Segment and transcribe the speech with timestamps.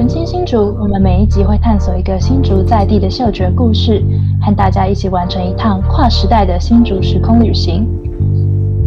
[0.00, 4.02] 文青新竹，我们每一集会探索一个新竹在地的嗅觉故事，
[4.40, 7.86] 和大家一起完成一趟跨时代的新竹时空旅行。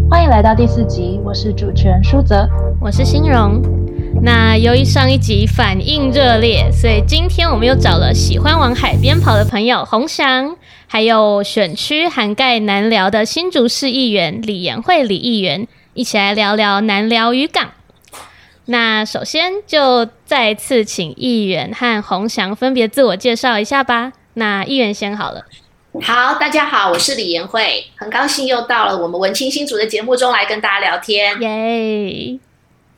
[0.10, 2.49] 欢迎来到第四集，我是主持人舒泽，
[2.81, 3.62] 我是欣荣。
[4.23, 10.55] 那由于上一集反应热烈，所以今天我们又找了喜欢往海边跑的朋友洪翔，
[10.88, 17.73] 还有选区涵盖南寮的新竹市议员李延惠李议员，一起来聊聊南寮渔港。
[18.66, 24.14] 那首先就再次请议员和洪翔分别自我介绍一下吧。
[24.36, 25.46] 那议员先好了。
[26.01, 31.39] 好，大家好，我是李延慧，很高兴又到了我们文青新组的节目中来跟大家聊天。
[31.41, 32.39] 耶！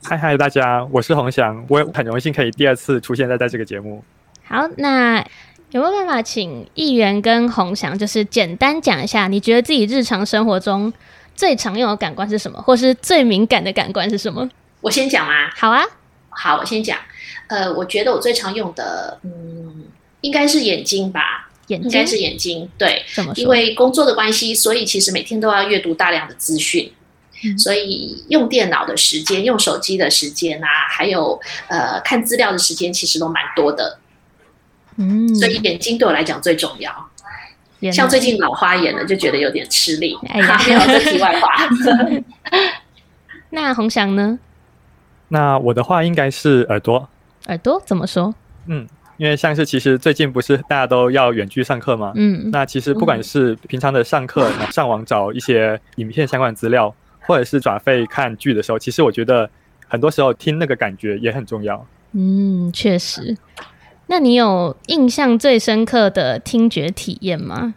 [0.03, 4.03] 嗨嗨，大家，我是洪翔，我很荣幸可以第二次出现在在这个节目。
[4.43, 5.17] 好，那
[5.71, 10.93] 有没有办法请议员跟洪翔，就是简单讲一下，你觉得自己日常生活中
[11.35, 14.47] 最常用的感官是什么，或是最敏感的感官是什么？
[14.85, 15.49] 我先讲吗？
[15.55, 15.83] 好啊，
[16.29, 16.95] 好，我先讲。
[17.47, 19.85] 呃，我觉得我最常用的，嗯，
[20.21, 21.49] 应该是眼睛吧。
[21.67, 23.03] 眼睛应该是眼睛，对。
[23.33, 26.93] 因为工作的关系，所以其实每天都要阅读大量的资讯，
[27.57, 33.97] 所以用电脑的时间、用手机的时间啊，还有呃看资料的时间，其实都蛮多的。
[34.97, 37.09] 嗯，所以眼睛对我来讲最重要。
[37.91, 40.15] 像最近老花眼了，就觉得有点吃力。
[40.29, 41.67] 哎呀， 没有这题外话。
[43.49, 44.37] 那洪翔呢？
[45.27, 47.07] 那我的话应该是耳朵。
[47.47, 48.33] 耳朵怎么说？
[48.67, 48.87] 嗯，
[49.17, 52.11] 因为像是其实最近不是大家都要远距上课吗？
[52.15, 59.49] 嗯，那其实不管是平常的上课， 上网找一些影片相关的资料，或者是转费看剧的时候，其实我觉得
[59.87, 61.85] 很多时候听那个感觉也很重要。
[62.13, 63.37] 嗯，确实。
[64.07, 67.73] 那你有印象最深刻的听觉体验吗？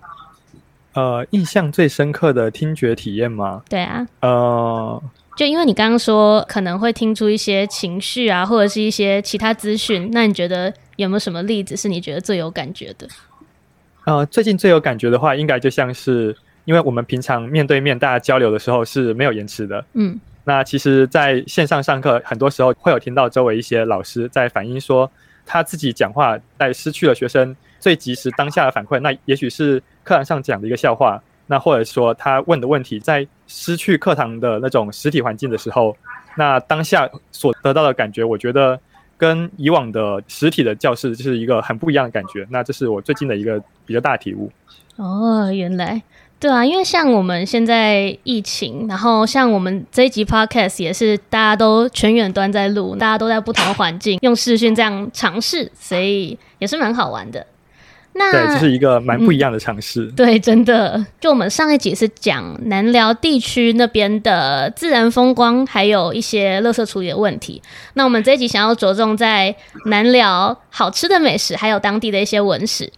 [0.94, 3.62] 呃，印象最深刻的听觉体验吗？
[3.68, 4.06] 对啊。
[4.20, 5.02] 呃。
[5.38, 13.06] 就因为你刚刚说可能会听出一些情绪啊，或者是一些其他资讯，那你觉得有没有什么例子是你觉得最有感觉的？
[14.04, 25.08] 呃，最近最有感觉的话，应该就像是因为我们平常面对面大家交流的时候是没有延迟的，嗯，那其实在线上上课，很多时候会有听到周围一些老师在反映说，
[25.46, 31.22] 他自己讲话在失去了学生最及时当下的反馈，那也许是课堂上讲的一个笑话。
[31.48, 35.96] 那或者说他问的问题，在失去课堂的那种实体环境的时候，
[36.36, 38.78] 那当下所得到的感觉，我觉得
[39.16, 42.46] 跟以往的实体的教室就是一个很不一样的感觉。
[42.50, 44.52] 那这是我最近的一个比较大的体悟。
[44.96, 46.02] 哦，原来
[46.40, 57.44] 对啊，因为像我们现在疫情，然后像我们这一集 podcast 也是大家都全远端在录，大家都在不同的环境用视讯这样尝试，所以也是蛮好玩的。
[58.30, 60.06] 对，这是一个蛮不一样的尝试。
[60.16, 61.04] 对，真的。
[61.20, 67.62] 就我们上一集是讲南寮地区那边的自然风光，还有一些垃圾处理的问题。
[67.94, 69.54] 那我们这一集想要着重在
[69.86, 72.92] 南寮好吃的美食，还有当地的一些文史。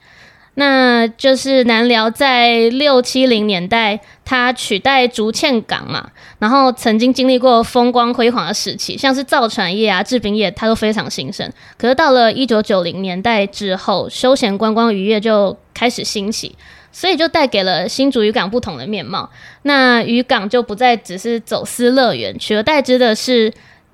[0.60, 11.50] 那就是南寮在六七零年代，它取代竹堑港嘛，然后曾经经历过风光辉煌的时期，像是造船业啊、制冰业，它都非常兴盛。
[11.78, 16.54] 可是到了一九九零年代之后，休闲观光渔业就开始兴起，
[16.92, 19.30] 所以就带给了新竹渔港不同的面貌。
[19.62, 23.50] 那渔港就不再只是走私乐园，取而代之的是。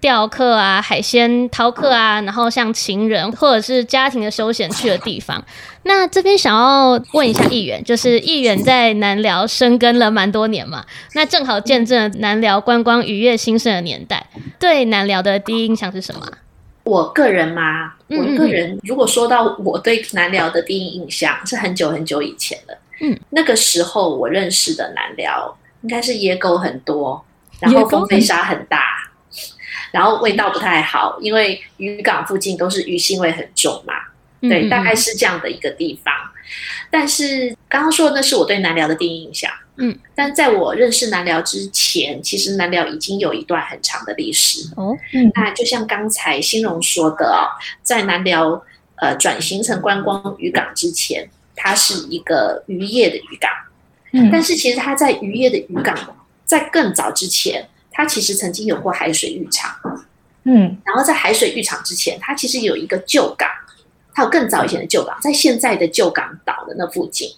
[0.06, 5.44] 钓客啊，海鲜饕客啊，然后像情人或者是家庭的休闲去的地方。
[5.82, 10.84] 那这边想要问一下议员，就是议员在南寮生根了蛮多年嘛，
[11.14, 14.24] 那正好见证南寮观光渔业兴盛的年代。
[14.60, 16.24] 对南寮的第一印象是什么？
[16.84, 22.78] 我个人嘛，我个人如果说到我对南寮的第一印象，是很久很久以前了。
[23.00, 27.24] 嗯，那个时候我认识的南寮应该是野狗很多，
[27.58, 28.95] 然后风飞沙很大。
[29.92, 33.94] 然后味道不太好，因为渔港附近都是鱼腥味很重嘛。
[34.40, 36.12] 对，大概是这样的一个地方。
[36.90, 39.50] 但是刚刚说的那是我对南寮的第一印象。
[39.78, 44.68] 嗯，但在我认识南寮之前，其实南寮已经有一段很长的历史。
[44.76, 47.48] 哦，嗯，那就像刚才新荣说的哦，
[47.82, 48.62] 在南寮
[48.96, 53.50] 呃转型成观光渔港之前，它是一个渔业的渔港。
[54.12, 57.68] 嗯，但是其实它在渔业的渔港在更早之前。
[57.96, 59.74] 它其实曾经有过海水浴场，
[60.44, 63.48] 嗯，然后在海水浴场之前，它其实有一个旧港，
[64.12, 67.30] 它有更早以前的旧港，在现在的旧港岛的那附近，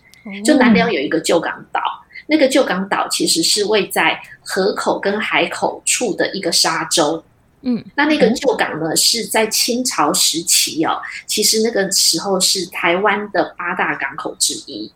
[0.45, 1.81] 就南寮有一个旧港岛，
[2.27, 7.23] 那个旧港岛其实是位在河口跟海口处的一个沙洲，
[7.63, 14.93] 嗯，那那个旧港呢是在清朝时期哦，其实那个时候是台湾的八大港口之一。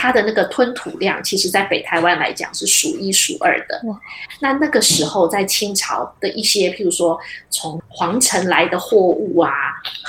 [0.00, 3.78] 它的那个吞吐量，其实在北台湾来讲是数一数二的。
[4.40, 7.20] 那那个时候在清朝的一些，譬如说
[7.50, 9.52] 从皇城来的货物啊，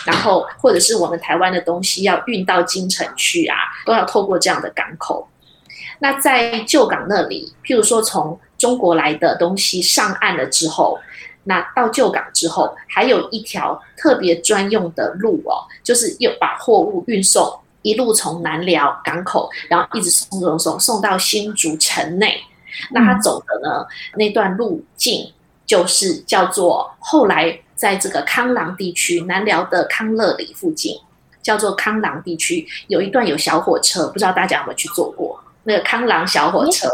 [0.06, 5.28] 然后或者是我们台湾的东西要运到京城去啊，都要透过这样的港口。
[6.00, 10.98] 那在旧港那里，譬如说从中国来的东西上岸了之后，
[11.44, 22.42] 那到旧港之后，还有一条特别专用的路哦，就是又把货物运送，一路从南寮港口，然后一直送送送送到新竹城内。
[22.92, 23.86] 那他走的呢
[24.16, 25.32] 那段路径，
[25.66, 30.96] 就是叫做后来在这个康朗地区南寮的康乐里附近，
[31.42, 35.38] 叫做康朗地区，有一段有小火车，不知道大家有没有去坐过？
[35.64, 36.88] 那个康朗小火车，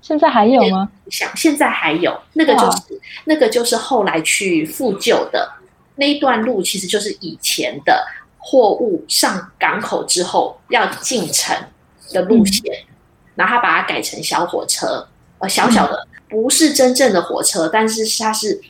[0.00, 0.88] 现在还有吗？
[1.08, 5.50] 想现在还有，那个就是那个就是后来去复旧的
[5.96, 8.06] 那一段路，其实就是以前的
[8.44, 11.56] 货物上港口之后要进城
[12.12, 12.84] 的路线，
[13.36, 15.06] 然后他把它改成小火车，
[15.38, 18.60] 呃，小小的，不是真正的火车，但是它是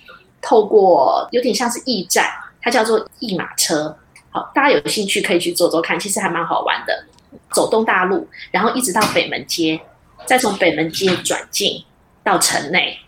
[0.41, 2.27] 透过有点像是驿站，
[2.61, 3.97] 它叫做驿马车。
[4.31, 7.05] 好，大家有兴趣可以去坐坐看，其实还蛮好玩的。
[7.51, 9.81] 走东大路，然后一直到北门街，
[10.27, 11.83] 再从北门街转进
[12.23, 12.99] 到城内。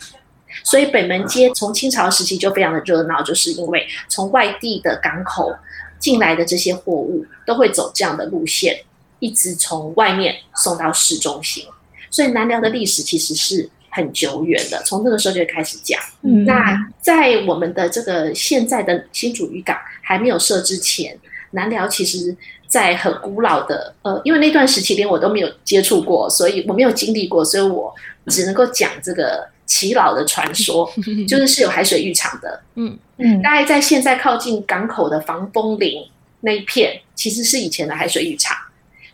[0.63, 5.55] 所以北门街从清朝时期就非常的热闹，就是因为从外地的港口
[6.05, 8.79] 进来的这些货物都会走这样的路线，
[9.21, 11.65] 一直从外面送到市中心。
[12.11, 15.99] 所以南寮的历史其实是很久远的，从那个时候就开始讲。
[16.21, 21.19] 那在我们的这个现在的新竹渔港还没有设之前，
[21.53, 22.37] 南寮其实。
[22.67, 27.95] 在很古老的，呃，因为那段时期连我都没有接触过，所以我没有经历过，所以我
[28.26, 30.91] 只能够讲这个奇老的传说，
[31.29, 32.99] 就是是有海水浴场的，嗯。
[33.17, 36.05] 嗯，大概在现在靠近港口的防风林
[36.41, 38.56] 那一片，其实是以前的海水浴场，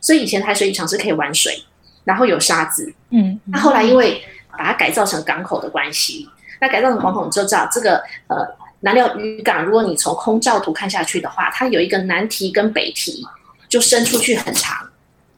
[0.00, 1.62] 所以以前海水浴场是可以玩水，
[2.04, 4.22] 然后有沙子，嗯，那后来因为
[4.52, 6.26] 把它改造成港口的关系，
[6.62, 8.38] 那改造成港口你就知道这个呃
[8.80, 13.24] 南寮渔港，如果你从空照图看下去的话，它有一个南堤跟北堤。
[13.68, 14.76] 就伸出去很长，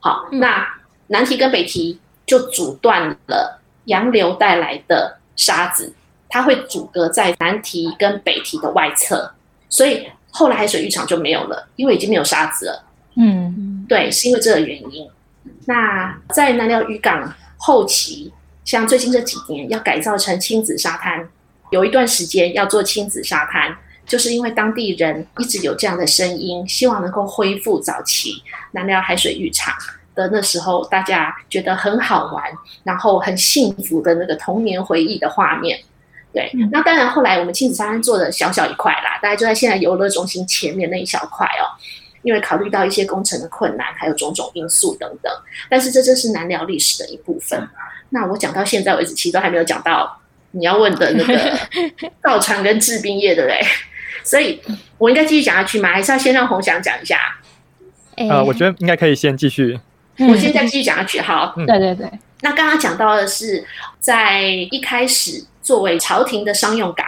[0.01, 0.67] 好，那
[1.09, 5.95] 南堤跟北堤就阻断了洋流带来的沙子，
[6.29, 9.33] 它会阻隔在南堤跟北堤的外侧，
[9.69, 12.85] 所以后来海水浴场就没有了，因为已经没有沙子了。
[13.17, 15.09] 嗯，对，是因为这个原因。
[15.67, 18.33] 那在南寮渔港后期，
[18.65, 21.29] 像最近这几年要改造成亲子沙滩，
[21.71, 23.77] 有一段时间要做亲子沙滩。
[24.05, 28.43] 就是因为当地人一直有这样的声音，希望能够恢复早期
[28.73, 29.73] 南寮海水浴场
[30.15, 32.45] 的那时候，大家觉得很好玩，
[32.85, 35.79] 然后很幸福的那个童年回忆的画面。
[36.33, 41.69] 对，那当然后来我们亲子沙滩做的小小一块啦，大概就在现在游乐中心前面那一小块哦。
[42.23, 45.33] 因为考虑到一些工程的困难，还有种种因素等等，
[45.69, 47.69] 但是这正是南寮历史的一部分。
[48.11, 50.21] 那我讲到现在为止，其实都还没有讲到
[50.53, 51.59] 你要问的那个
[52.23, 53.61] 造船跟制冰业，对不对？
[54.23, 54.63] 所以，
[54.99, 55.89] 我应该继续讲下去吗？
[55.89, 57.19] 还是要先让洪翔讲一下？
[58.17, 59.81] 呃，我觉得应该可以先继续。
[60.19, 61.21] 我现在继续讲下去。
[61.21, 62.07] 好，对对对。
[62.43, 63.65] 那刚刚讲到的是，
[63.99, 67.07] 在一开始作为朝廷的商用港，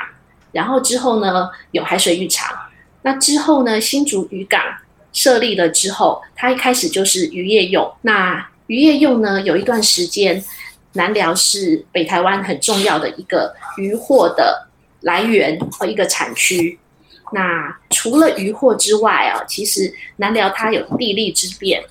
[0.52, 2.56] 然后之后呢有海水浴场。
[3.02, 4.60] 那之后呢，新竹渔港
[5.12, 7.92] 设立了之后，它一开始就是渔业用。
[8.02, 10.42] 那渔业用呢，有一段时间，
[10.92, 14.68] 南寮是北台湾很重要的一个渔货的
[15.00, 16.78] 来源和一个产区。
[17.32, 21.84] 那除了渔获之外啊，其实南寮它有地利之便。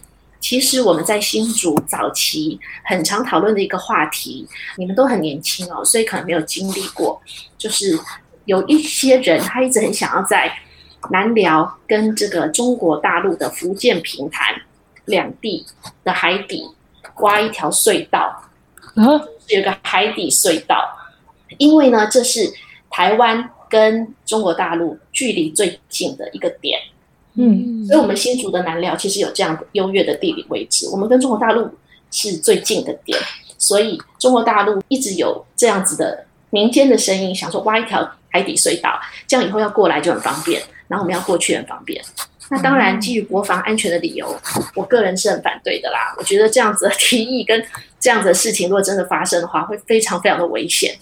[0.43, 4.45] 其实我们在新竹早期很常讨论的一个话题，
[4.75, 7.21] 你们都很年轻哦，所以可能没有经历过。
[7.57, 7.97] 就是
[8.43, 10.53] 有一些人他一直很想要在
[11.11, 14.53] 南寮跟这个中国大陆的福建平潭
[15.05, 15.65] 两地
[16.03, 16.69] 的海底
[17.21, 18.43] 挖一条隧道，
[18.95, 19.03] 啊，
[19.47, 20.75] 有个海底隧道，
[21.57, 22.53] 因为呢，这是
[22.89, 23.49] 台湾。
[23.69, 26.79] 跟中国大陆距离最近的一个点，
[27.35, 31.69] 嗯，所以我们新竹的南寮其实有这样优越的地理位置，我们跟中国大陆
[32.11, 33.19] 是最近的点，
[33.57, 42.03] 所以中国大陆一直有这样子的民间的声音，想说挖一条海底隧道，这样以后要过来就很方便，然后我们要过去很方便。
[42.51, 44.27] 那当然基于国防安全的理由，
[44.75, 46.13] 我个人是很反对的啦。
[46.19, 47.65] 我觉得这样子的提议跟
[47.99, 50.95] 这样子的事情，如果真的发生的话，会非常非常的危险。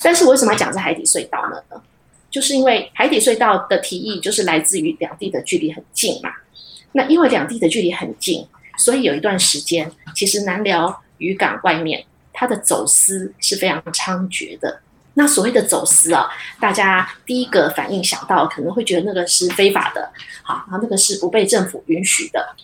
[0.00, 1.80] 但是我为什么要讲这海底隧道呢？
[2.32, 6.30] 就是因为海底隧道的提议就是来自于两地的距离很近嘛。
[6.92, 8.44] 那因为两地的距离很近，
[8.76, 14.80] 所以有一段时间，其实南寮渔港外面它的走私是非常猖獗的。
[15.14, 16.26] 那所谓的走私啊，
[16.58, 20.10] 大家第一个反应想到可能会觉得那个是非法的，
[20.42, 22.56] 好，然后那个是不被政府允许的。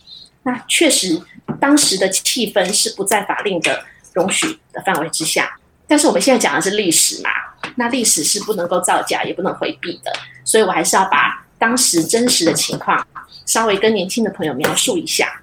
[0.43, 1.21] 那确实
[1.59, 3.83] 当时的气氛是不在法令的
[4.13, 5.59] 容许的范围之下。
[5.87, 7.29] 但是我们现在讲的是历史嘛，
[7.79, 10.11] 那历史是不能够造假，也不能回避的，
[10.43, 13.07] 所以我还是要把当时真实的情况
[13.45, 15.41] 稍微跟年轻的朋友描述一下。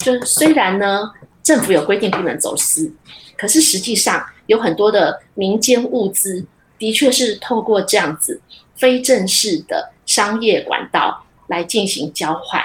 [0.00, 1.12] 就虽然呢，
[1.44, 2.92] 政府有规定不能走私，
[3.38, 6.44] 可是实际上有很多的民间物资
[6.76, 8.40] 的确是透过这样子
[8.74, 12.60] 非正式的商业管道来进行交换。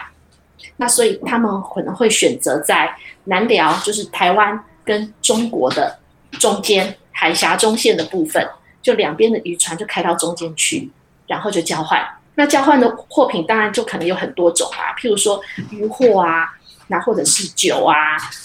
[0.77, 2.91] 那所以他们可能会选择在
[3.25, 5.99] 南寮，就是台湾跟中国的
[6.39, 6.97] 中间。
[7.17, 8.45] 海峡中线的部分，
[8.85, 10.91] 就两边的渔船就开到中间去，
[11.25, 12.07] 然后就交换。
[12.35, 16.47] 那交换的货品当然就可能有很多种啊，譬如说渔货啊，
[16.89, 17.95] 那或者是酒啊，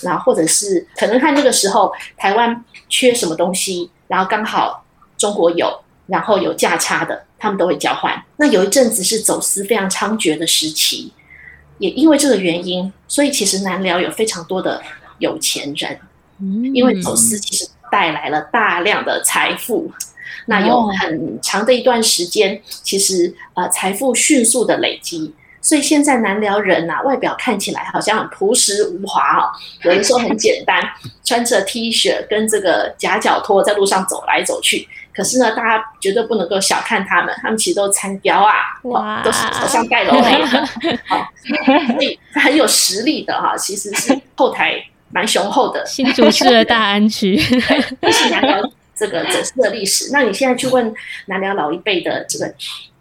[0.00, 4.82] 然后或者是可能看那个时候台湾缺什么东西，然后刚好
[5.18, 8.24] 中国有，然后有价差的，他们都会交换。
[8.38, 11.12] 那有一阵子是走私非常猖獗的时期，
[11.76, 14.82] 也因为这个原因，所以其实南辽有非常多的
[15.18, 16.00] 有钱人，
[16.72, 17.68] 因为走私其实。
[17.92, 19.90] 带来了大量的财富，
[20.50, 29.46] 那有很长的一段时间，其实呃财富迅速的累积，所以现在南辽人呐，外表看起来好像很朴实无华哦，
[29.84, 30.82] 有人说很简单，
[31.24, 40.66] 穿着 T 恤跟这个夹脚拖在路上走来走去，可是呢，大家绝对不能够小看他们，他们其实都参标啊，哇，都是好像盖楼的，
[41.06, 41.28] 好，
[41.94, 44.84] 所以很有实力的哈，其实是后台。
[45.12, 47.36] 蛮雄厚的新竹市的大安区，
[48.00, 48.62] 这是南辽
[49.00, 50.10] 这个整个的历史。
[50.12, 50.94] 那你现在去问
[51.26, 52.52] 南辽老一辈的这个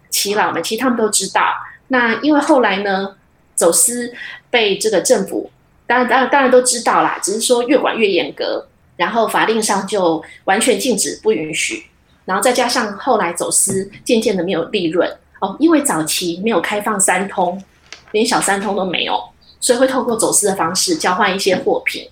[0.09, 1.41] 耆老们，其实他们都知道。
[1.89, 3.15] 那因为后来呢，
[3.53, 4.13] 走私
[4.49, 5.51] 被这个政府
[5.85, 8.65] 当然当然当然都知道啦，只是说越管越严格，
[8.95, 11.87] 然后法令上就完全禁止不允许。
[12.23, 17.61] 然后再加上后来走私渐渐的没有利润哦，因为早期没有开放三通，
[18.11, 19.21] 连小三通都没有。
[19.61, 22.09] 所以会透过走私的方式交换一些货品，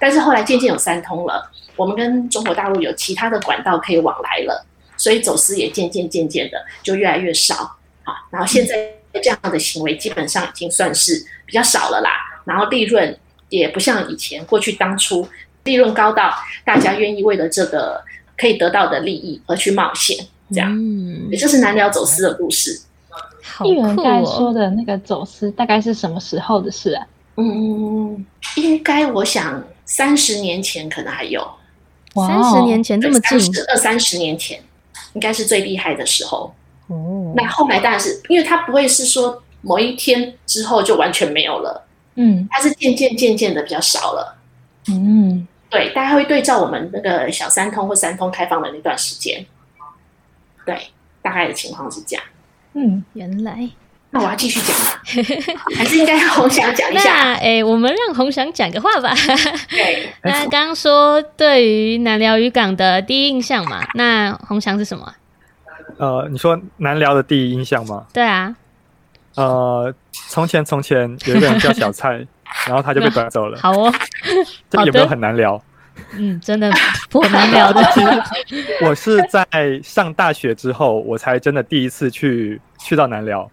[0.00, 7.54] 但是后来渐渐有三通了，我们跟中国大陆有其他的管道可以往来了，所以走私也渐渐渐渐的就越来越少
[8.04, 8.14] 啊。
[8.30, 8.74] 然后现在
[9.22, 12.10] 这样的行为基本上已经算是比较少了啦。
[12.44, 15.26] 然后利润也不像以前过去当初
[15.64, 16.32] 利润高到
[16.64, 18.02] 大家愿意为了这个
[18.36, 20.70] 可以得到的利益而去冒险，这样。
[20.72, 22.80] 嗯，也就是南辽走私的故事。
[23.64, 27.06] 议员刚才说的那个走私大概是什么时候的事啊？
[27.36, 28.24] 嗯，
[28.56, 31.46] 应该我想三十年前可能还有，
[32.14, 33.38] 三十年前这么近，
[33.68, 34.60] 二三十年前
[35.14, 36.54] 应该是最厉害的时候。
[36.88, 44.36] 哦，那后来当然是因为它不会是说某一天之后就完全没有了，嗯，它是渐渐渐渐的比较少了。
[44.88, 49.46] 嗯，对，大家会对照我们那个小三通或三通开放的那段时间，
[50.66, 50.88] 对，
[51.22, 52.24] 大概的情况是这样。
[52.74, 53.70] 嗯，原来，
[54.14, 54.94] 那我要继续讲了？
[55.74, 57.14] 还是应该红翔讲一下？
[57.16, 59.14] 那哎，我们让红翔讲个话吧。
[59.70, 65.14] 对， 那刚刚说对于南寮渔港的第一印象嘛，那红翔是什么？
[65.98, 68.06] 呃，你说南寮的第一印象吗？
[68.12, 68.54] 对啊。
[69.34, 69.92] 呃，
[70.28, 72.10] 从前从前有一个人叫小蔡，
[72.68, 73.58] 然后他就被拐走了。
[73.58, 73.90] 好哦，
[74.68, 75.58] 这有没有很难聊？
[76.12, 76.70] 嗯，真的
[77.10, 77.82] 很难聊的。
[78.82, 79.44] 我是在
[79.82, 83.50] 上大学之后，我才真的第一次去去到南寮。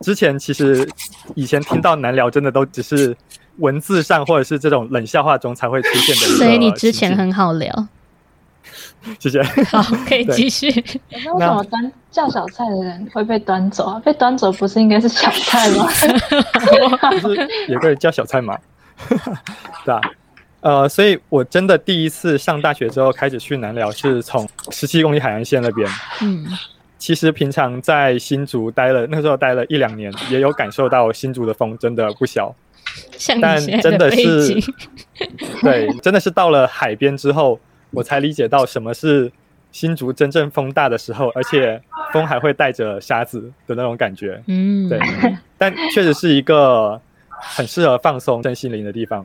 [0.00, 0.88] 之前其实
[1.34, 3.16] 以前听到难聊，真的都只是
[3.58, 6.36] 文字上或者是这种冷笑话中才会出现的。
[6.36, 7.88] 所以你之前很好聊。
[9.20, 9.42] 谢谢。
[9.70, 10.68] 好，可以继续。
[11.10, 14.00] 那为什么端叫小菜的人会被端走啊？
[14.04, 15.86] 被端走不是应该是小菜吗？
[17.22, 18.58] 不是有个人叫小菜吗？
[19.84, 20.00] 对啊。
[20.62, 25.88] 呃，所以我真的第一次上大学之后开始去南寮，是从十七公里海岸线那边。
[26.22, 26.44] 嗯，
[27.06, 32.52] 其实平常在新竹待了，那时候待了一两年，也有感受到新竹的风真的不小。
[33.40, 34.60] 但真的是，
[35.62, 37.60] 对，真的是到了海边之后，
[37.92, 39.30] 我才理解到什么是
[39.70, 41.80] 新竹真正风大的时候，而且
[42.12, 44.42] 风还会带着沙子的那种感觉。
[44.48, 44.98] 嗯，对，
[45.56, 49.24] 但确实是一个很适合放松身心灵的地方。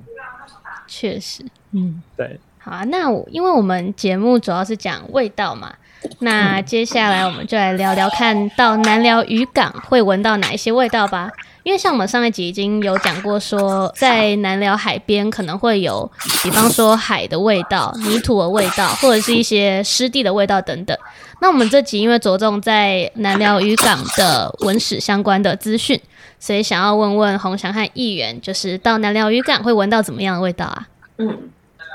[0.86, 2.84] 确实，嗯，对，好啊。
[2.84, 5.74] 那我因为我们节目主要是讲味道嘛，
[6.20, 11.29] 那接下来我们就来聊聊，看到南寮渔港会闻到哪一些味道吧。
[11.63, 16.12] 因为像我们上一集已经有讲过，说在南寮海边可能会有，
[16.43, 20.98] 比方说海的味道、泥土的味道，或者是一些湿地的味道等等。
[21.39, 26.01] 那我们这集因为着重在南寮渔港的文史相关的资讯。
[26.39, 30.88] 所以想要问问洪翔和议员，就是到南寮渔港会闻到怎么样的味道啊？
[31.20, 31.38] 嗯，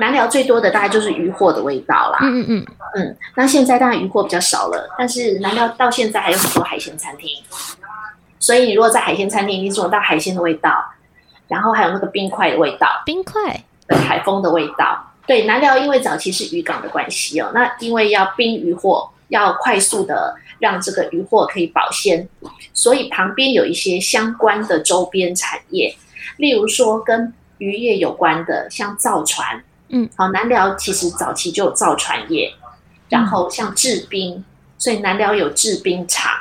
[0.01, 2.19] 南寮最多的大概就是渔货的味道啦。
[2.23, 3.17] 嗯嗯嗯嗯。
[3.35, 7.31] 那现在当然渔货比较少了，但是南寮到现在还有很多海鲜餐厅。
[8.39, 10.71] 所以你如果在海鲜餐厅，你闻到海鲜的味道，
[11.49, 15.13] 然后还有那个冰块的味道，冰块，对，海风的味道。
[15.27, 22.29] 对，南寮因为早期是渔港的关系哦，那因为要冰渔货，要快速的让这个渔货可以保鲜，
[22.73, 25.97] 所以旁边有一些相关的周边产业，
[26.37, 32.53] 例如说跟渔业有关的，像造船，嗯，好，南寮其实早期就有造船业，
[33.09, 34.45] 然后像制冰，
[34.79, 36.33] 所以南寮有制冰厂，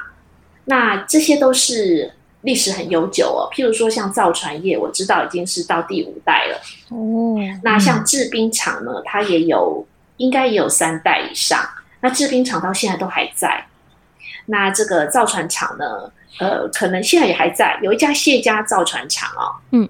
[0.66, 3.50] 那这些都是历史很悠久哦。
[3.54, 6.60] 譬如说像造船业，我知道已经是到第五代了。
[6.90, 9.86] 哦，那像制冰厂呢，它也有
[10.18, 11.60] 应该也有三代以上。
[12.02, 13.66] 那制冰厂到现在都还在。
[14.48, 19.90] 那这个造船厂呢，呃，可能现在也还在，有一家谢家造船厂哦，嗯，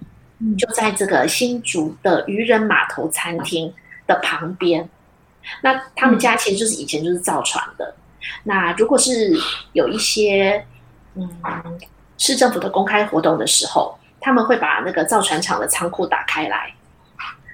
[0.58, 3.74] 就在这个新竹的渔人码头餐厅
[4.08, 4.90] 的旁边。
[5.62, 7.96] 那他们家其实就是以前就是造船的。
[8.44, 9.38] 那如果是
[9.74, 10.66] 有一些
[11.16, 11.30] 嗯
[12.18, 16.74] 市政府的公开活动的时候，他们会把那个造船厂的仓库打开来，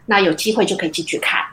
[0.05, 1.43] 那有机会就可以进去看。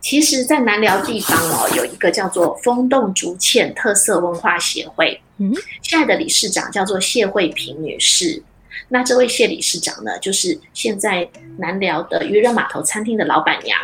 [0.00, 8.42] 其实，在南寮地方哦， 有一个叫做风洞竹堑特色文化协会，嗯，现在的理事长叫做谢慧萍女士。
[8.88, 13.78] 那这位谢理事长呢，就是现在南寮的渔人码头餐厅的老板娘，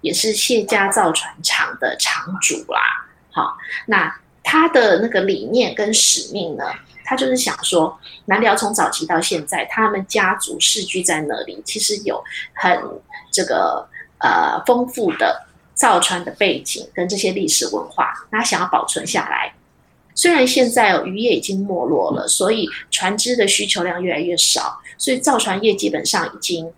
[0.00, 3.06] 也是谢家造船厂的厂主啦。
[3.30, 3.56] 好，
[3.86, 6.64] 那他的那个理念跟使命呢，
[7.04, 12.22] 他就是想说，南寮从早期到现在，他们家族世居在那里，其实有
[12.54, 12.78] 很
[13.30, 19.54] 这个呃丰富的造船的背景跟这些历史文化，他想要保存下来。
[20.14, 26.70] 虽然现在渔业已经没落了，所以船只的需求量越来越少，所以造船业基本上已经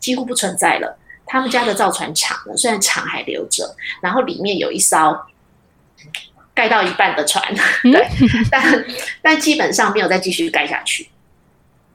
[0.00, 0.98] 几乎不存在了。
[1.26, 5.14] 他们家的造船厂呢，虽然厂还留着，然后里面有一艘
[6.54, 7.44] 盖到一半的船，
[7.84, 8.08] 对，
[8.50, 8.84] 但
[9.20, 11.10] 但基本上没有再继续盖下去。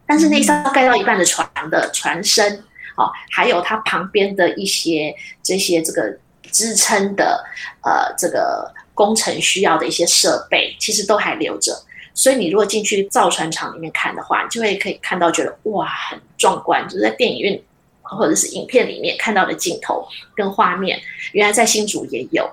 [0.06, 2.64] 但是那艘盖到一半的船的船身，
[2.98, 6.20] 哦，还有它旁边的一些这些这个
[6.52, 7.44] 支撑的
[7.82, 8.72] 呃这个。
[8.94, 11.74] 工程需要的一些设备，其实都还留着。
[12.14, 17.60] 所以你如果进去造船厂里面看的话，就会可以看到，觉得哇，很壮观，就是在电影院
[18.04, 22.48] 或者是影片里面看到的镜头跟画面，原来在新竹也有。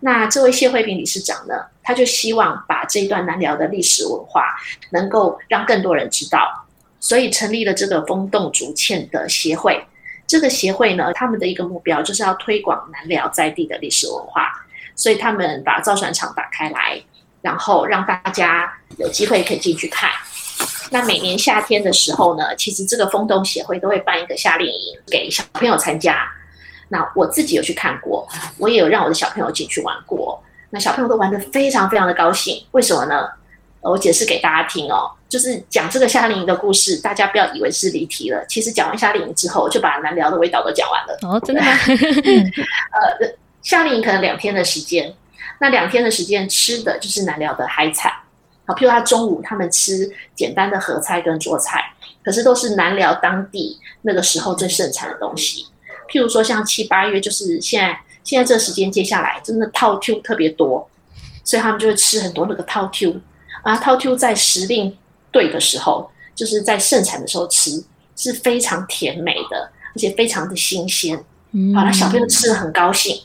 [0.00, 4.54] 那这位谢慧平理事长呢，他就希望把这一段难聊的历史文化
[4.90, 6.66] 能够让更多人知道，
[7.00, 9.82] 所以成立了这个风洞竹堑的协会。
[10.26, 14.52] 这个协会呢，他们的一个目标就是要推广南寮在地的历史文化。
[14.96, 17.02] 所以他们把造船厂打开来，
[17.42, 20.10] 然后让大家有机会可以进去看。
[20.90, 26.28] 那每年夏天的时候呢，其实这个风洞协会都会办一个夏令营给小朋友参加。
[26.88, 28.28] 那我自己有去看过，
[28.58, 30.40] 我也有让我的小朋友进去玩过。
[30.70, 32.64] 那小朋友都玩得非常非常的高兴。
[32.72, 33.28] 为什么呢？
[33.80, 38.44] 我解释给大家听哦，就是讲这个夏令营的故事，大家不要以为是离题了。
[38.46, 41.18] 其实讲完夏令营之后，就把难聊的味道都讲完了。
[41.22, 41.68] 哦，真的吗？
[43.20, 43.34] 呃。
[43.64, 45.12] 夏令营可能两天的时间，
[45.58, 48.12] 那两天的时间吃的就是南寮的海产，
[48.66, 55.66] 好，譬如他中午他们吃简单的合菜跟做菜，可是都是南寮当地那个时候最盛产的东西。
[56.10, 60.88] 譬如说像七八月，就是现在现在这时间接下来真的套 Q 特别多，
[61.42, 63.18] 所以他们就会吃很多那个套 Q
[63.62, 64.94] 啊，套 Q 在时令
[65.30, 67.82] 对的时候，就是在盛产的时候吃
[68.14, 71.16] 是非常甜美的，而且非常的新鲜，
[71.74, 73.22] 好，那小朋友吃的很高兴。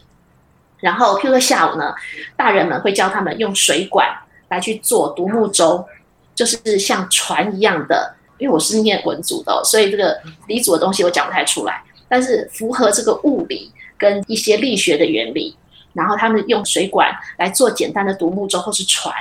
[0.79, 1.93] 然后，譬如说下午呢，
[2.35, 4.07] 大人们会教他们用水管
[4.49, 5.85] 来去做独木舟，
[6.33, 8.15] 就是像船一样的。
[8.37, 11.83] 因为我是念文组的，所以这个理组的东西我讲不太出来。
[12.07, 15.53] 但是符合这个物理跟一些力学的原理，
[15.91, 19.13] 然后他们用水管来做简单的独木舟或是船，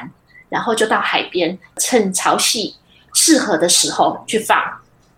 [0.48, 2.72] 然后就到海边，趁潮汐
[3.12, 4.56] 适合的时候去放，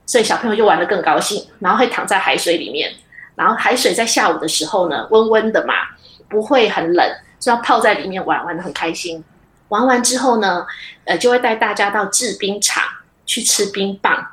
[0.06, 2.90] 所以小朋友就玩得更高兴，然后会躺在海水里面，
[3.34, 5.74] 然后海水在下午的时候呢，温温的嘛。
[6.30, 7.06] 不会很冷，
[7.38, 9.22] 就要泡在里面玩，玩的很开心。
[9.68, 10.64] 玩完之后呢，
[11.04, 12.82] 呃，就会带大家到制冰厂
[13.26, 14.26] 去吃冰棒。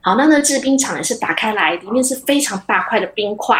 [0.00, 3.58] 好，那那制冰厂也是打开来，里面是非常大块的冰块，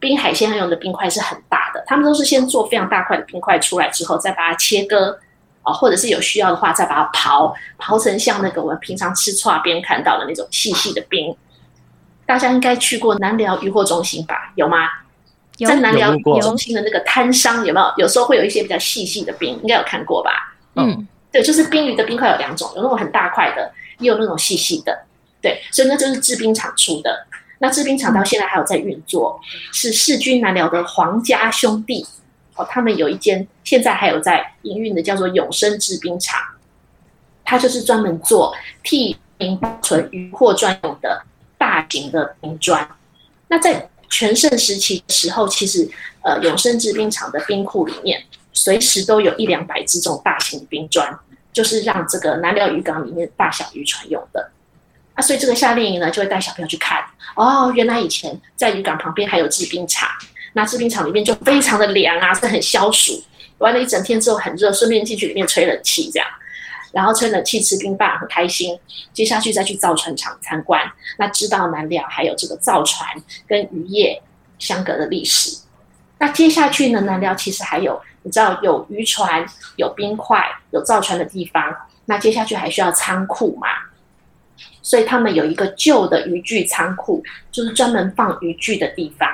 [0.00, 1.84] 冰海鲜用的冰块是很大的。
[1.86, 5.18] 他们都是先做非常大块的冰块出来之后，再把它切割，
[5.62, 11.36] 哦，或者是有需要的话，再把它刨，刨成像那个我们平常吃串边看到的那种细细的冰。
[12.24, 14.52] 大家应该去过南寮渔货中心吧？
[14.54, 14.88] 有吗？
[15.66, 18.04] 在南寮中心的那个摊商有没有？
[18.04, 20.54] 有时候会有一些比较细细的冰，应该有看过吧？
[20.76, 25.04] 嗯，对，就是冰鱼的冰块有两种，有那种很大块的，也有那种细细的。
[25.40, 27.26] 对，所以那就是制冰厂出的。
[27.58, 29.40] 那制冰厂到现在还有在运作，
[29.72, 32.04] 是世军南寮的皇家兄弟
[32.56, 36.40] 哦，他们有一间现在还有在营运的，叫做永生制冰厂。
[37.44, 41.22] 它就是专门做替民保存鱼货专用的
[41.58, 42.88] 大型的冰砖。
[43.48, 45.88] 那在全盛时期的时候，其实
[46.20, 48.22] 呃永生制冰厂的冰库里面，
[48.52, 51.18] 随时都有一两百只这种大型冰砖，
[51.50, 54.50] 就是让这个南寮渔港里面大小渔船用的。
[55.14, 57.02] 啊，所以这个夏令营呢，就会带小朋友去看。
[57.34, 60.06] 哦，原来以前在渔港旁边还有制冰厂，
[60.52, 63.24] 那制冰厂里面就非常的凉啊，是很消暑。
[63.58, 66.28] 玩了一整天之后很热，顺便进去里面吹冷气这样，
[66.92, 68.78] 然后吹冷气吃冰棒很开心。
[69.12, 70.80] 接下去再去造船厂参观，
[71.18, 73.08] 那知道南寮还有这个造船
[73.46, 74.22] 跟渔业
[74.58, 75.58] 相隔的历史。
[76.18, 79.44] 那接下去呢，南寮其实还有你知道有渔船、
[79.76, 81.74] 有冰块、有造船的地方。
[82.04, 83.68] 那接下去还需要仓库嘛？
[84.82, 89.28] 所以他们有一个旧的渔具仓库，就是专门放渔具的地方。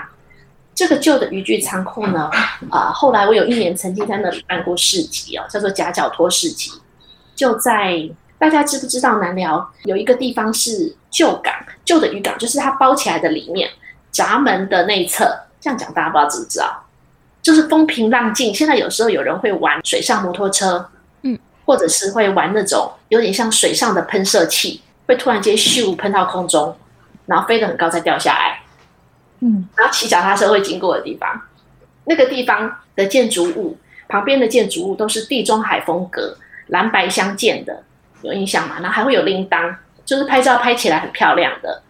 [0.75, 2.31] 这个旧的渔具仓库呢，
[2.71, 6.71] 啊，后来我有一年曾经在那里办过市集哦，叫做夹角托市集。
[7.39, 13.71] 就在大家知不知道南寮有一个地方是旧港，旧的渔港，就是它包起来的里面
[14.11, 15.25] 闸门的内侧。
[15.61, 16.85] 这样讲大家不知道知不知道？
[17.41, 18.53] 就是风平浪静。
[18.53, 20.91] 现在有时候有人会玩水上摩托车，
[21.23, 24.83] 嗯，或者是会玩那种有点像水上的喷射器。
[25.07, 26.77] 会突然间咻喷到空中，
[27.25, 28.61] 然后飞得很高再掉下来，
[29.41, 31.41] 嗯，然后骑脚踏车会经过的地方，
[32.05, 36.37] 那个地方的建筑物旁边的建筑物都是地中海风格，
[36.69, 37.85] 蓝白相间的，
[38.23, 38.77] 有印象吗？
[38.81, 41.83] 然后还会有铃铛，就是拍照拍起来很漂亮的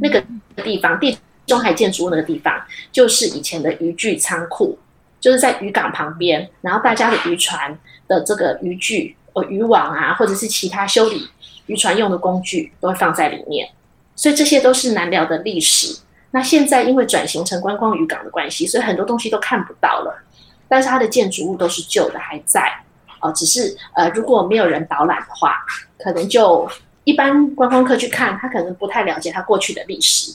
[0.00, 0.22] 那个
[0.62, 4.78] 地方，地中海建筑物那个地方就是以前的渔具仓库，
[5.20, 11.28] 就是在渔港旁边，然后大家的渔船的这个渔具、呃渔网啊，或者是其他修理。
[11.66, 13.70] 渔船用的工具都会放在里面，
[14.16, 16.00] 所以这些都是南寮的历史。
[16.32, 20.24] 那现在因为转型成观光渔港的关系，所以很多东西都看不到了。
[20.66, 22.82] 但是它的建筑物都是旧的，还在
[23.22, 23.32] 哦。
[23.32, 25.64] 只是呃，如果没有人导览的话，
[25.98, 26.68] 可能就
[27.04, 30.34] 一般观光客去看，他可能不太了解他过去的历史。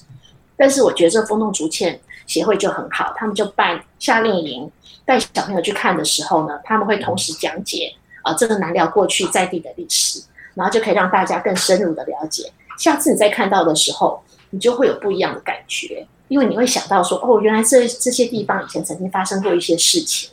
[0.56, 4.72] 但是我觉得这风动竹堑协会就很好，他们就办夏令营，
[5.06, 10.22] 带小朋友去看的时候呢，他们会同时讲解啊这个南寮过去在地的历史。
[10.58, 14.20] 然后就可以让大家更深入的了解，下次你再看到的时候，
[14.50, 20.32] 你就会有不一样的感觉，因为你会想到说，哦，原来这这些地方以前曾经发生过一些事情，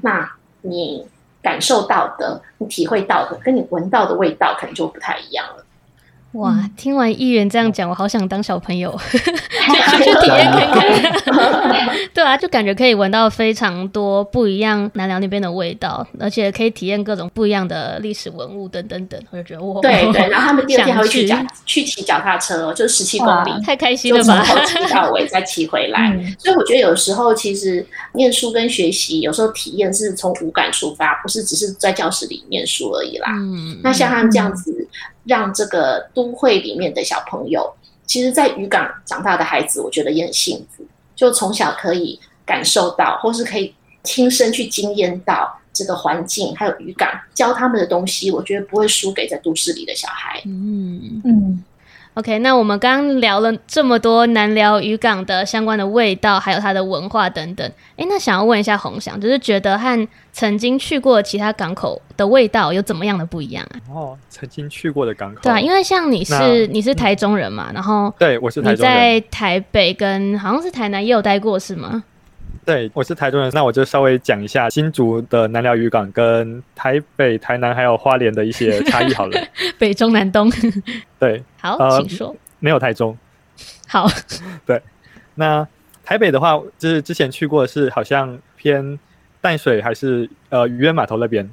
[0.00, 0.26] 那
[0.62, 1.06] 你
[1.48, 5.64] 感受到的、你体会到的，跟你闻到的味道可能就不太一样了。
[6.38, 9.18] 哇，听完议员这样讲，我好想当小朋友， 去
[10.04, 11.98] 去体验看看。
[12.14, 19.20] 对啊，就感觉可以闻到非常多不一样南寮那边的味道，而且可以体验各种不一样的历史文物等等等。
[19.30, 20.28] 我就觉得哇，对对。
[20.28, 24.44] 然后他们第二天还会去脚去骑脚踏车，就是十七公里，太开心了吧？
[24.44, 26.16] 从头骑到尾再骑回来。
[26.38, 33.28] 所以我觉得有时候其实念书跟学习，有时候体验是从五感出发，不是只是在教室里念书而已啦。
[33.32, 34.86] 嗯，那像他们这样子。
[35.24, 37.74] 让这个都会里面的小朋友，
[38.06, 50.40] 其实，在渔港长大的孩子，我觉得也很幸福，就从小可以感受到，或是可以亲身去经验到这个环境，还有渔港教他们的东西，我觉得不会输给在都市里的小孩。
[50.44, 51.64] 嗯嗯。
[52.18, 57.64] OK，那我们刚刚聊了这么多南寮渔港的相关的味道，还有它的文化等等。
[57.96, 63.78] 哎，那想要问一下洪翔，就是觉得和曾经去过其他港口的味道有怎么样的不一样啊？
[63.94, 72.02] 哦，曾经去过的港口，对啊，因为像你是你是台中人嘛，然后对我是你在台北跟好像是台南也有待过是吗？
[72.64, 79.40] 对，我是台中人，那我就稍微讲一下新竹的南寮渔港跟台北、台南还有花莲的一些差异好了。
[79.78, 80.52] 北中南东。
[81.18, 82.34] 对，好，请说。
[82.60, 83.16] 没有台中。
[83.86, 84.06] 好。
[84.64, 84.80] 对，
[85.34, 85.66] 那
[86.04, 88.98] 台北的话，就是之前去过的是好像偏
[89.40, 91.48] 淡水还是呃渔人码头那边。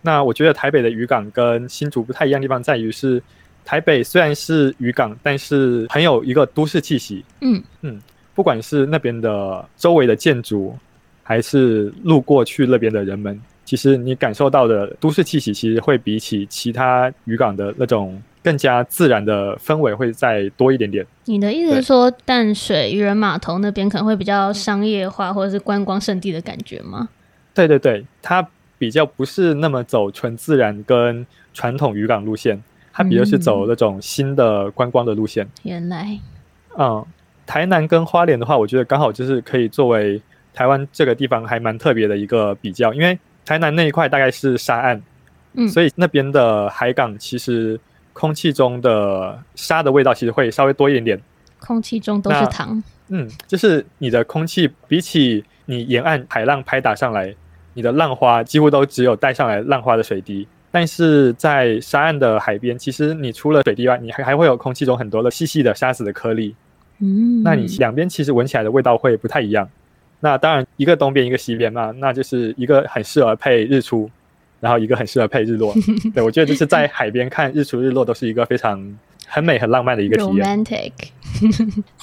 [0.00, 3.22] 那我觉得台北的渔港跟新竹不太一样的地方在于是，
[3.64, 7.24] 台北虽然是渔港，但是很有一个都市气息。
[7.40, 8.00] 嗯嗯。
[8.34, 10.74] 不管是那边的周围的建筑，
[11.22, 21.06] 还是路过去那边的人们，其实你感受到的都市气息，其实会比起其他渔港的那种更加自然的氛围会再多一点点。
[21.26, 27.08] 你的意思是说，淡水渔人码头那边可能会比较商业化，或者是观光胜地的感觉吗？
[27.54, 28.46] 对对对，它
[28.78, 35.46] 比较不是那么走纯自然跟传统渔港路线，它比较是走那种新的观光的路线。
[35.62, 36.18] 原来，
[36.78, 37.04] 嗯。
[37.44, 40.22] 台南跟花莲的话，我觉得刚好就是可以作为
[40.54, 45.02] 台湾这个地方还蛮特别的一个比较，因为台南那一块大概是沙岸，
[45.54, 47.78] 嗯，所以那边的海港其实
[48.12, 51.20] 空气中的沙的味道其实会稍微多一点点。
[51.58, 52.82] 空气中都是糖。
[53.08, 57.34] 嗯，就是你的空气比起你沿岸海浪拍打上来，
[57.74, 66.54] 你的浪花几乎都只有带上来浪花的水滴，但是在沙岸的海边，其实你除了水滴外，你还还会有空气中很多的细细的沙子的颗粒。
[67.00, 69.68] 嗯，那你两边其实闻起来的味道会不太一样。
[70.20, 74.08] 那当然，一个东边一个西边嘛，那就是一个很适合配日出，
[74.62, 75.74] 然后一个很适合配日落。
[76.14, 78.80] 对我觉得就是在海边看日出日落都是一个非常
[79.26, 80.64] 很美很浪漫的一个体验。
[80.64, 80.92] romantic。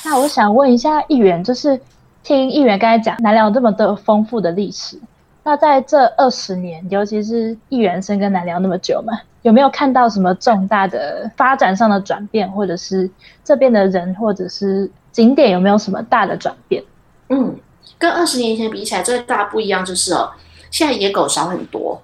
[0.04, 1.80] 那我想问一下议员，就是
[2.22, 5.00] 听议员刚才讲南寮这么多丰富的历史，
[5.46, 13.10] 那在这二十年，尤其是议员生跟南寮那么久嘛，有没有看到什么重大的发展上的转变，或者是
[13.42, 16.84] 这边的人或者是景点有没有什么大的转变？
[17.30, 17.56] 嗯，
[17.98, 20.30] 跟二十年前比起来，最大不一样就是哦，
[20.70, 22.02] 现在野狗少很多。